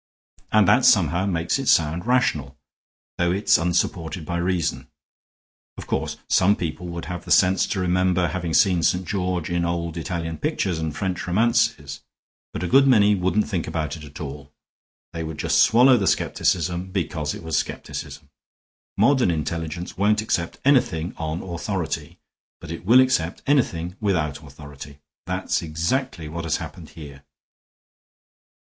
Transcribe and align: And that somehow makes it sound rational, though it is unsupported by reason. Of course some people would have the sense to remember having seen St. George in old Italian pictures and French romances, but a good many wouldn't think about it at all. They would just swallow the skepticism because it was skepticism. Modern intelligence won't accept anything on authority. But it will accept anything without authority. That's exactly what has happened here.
And 0.51 0.67
that 0.67 0.83
somehow 0.83 1.27
makes 1.27 1.59
it 1.59 1.67
sound 1.67 2.07
rational, 2.07 2.57
though 3.19 3.31
it 3.31 3.43
is 3.43 3.59
unsupported 3.59 4.25
by 4.25 4.37
reason. 4.37 4.87
Of 5.77 5.85
course 5.85 6.17
some 6.27 6.55
people 6.55 6.87
would 6.87 7.05
have 7.05 7.23
the 7.23 7.29
sense 7.29 7.67
to 7.67 7.79
remember 7.79 8.27
having 8.29 8.55
seen 8.55 8.81
St. 8.81 9.05
George 9.07 9.51
in 9.51 9.63
old 9.63 9.97
Italian 9.97 10.39
pictures 10.39 10.79
and 10.79 10.97
French 10.97 11.27
romances, 11.27 12.01
but 12.51 12.63
a 12.63 12.67
good 12.67 12.87
many 12.87 13.13
wouldn't 13.13 13.47
think 13.47 13.67
about 13.67 13.95
it 13.95 14.03
at 14.03 14.19
all. 14.19 14.51
They 15.13 15.23
would 15.23 15.37
just 15.37 15.59
swallow 15.61 15.97
the 15.97 16.07
skepticism 16.07 16.89
because 16.91 17.35
it 17.35 17.43
was 17.43 17.55
skepticism. 17.59 18.31
Modern 18.97 19.29
intelligence 19.29 19.99
won't 19.99 20.23
accept 20.23 20.57
anything 20.65 21.13
on 21.17 21.43
authority. 21.43 22.17
But 22.59 22.71
it 22.71 22.87
will 22.87 23.01
accept 23.01 23.43
anything 23.45 23.97
without 23.99 24.41
authority. 24.43 24.97
That's 25.27 25.61
exactly 25.61 26.27
what 26.27 26.43
has 26.45 26.57
happened 26.57 26.89
here. 26.89 27.21